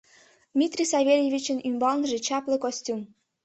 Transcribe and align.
Дмитрий 0.53 0.89
Савельевичын 0.93 1.59
ӱмбалныже 1.69 2.19
чапле 2.27 2.57
костюм. 2.63 3.01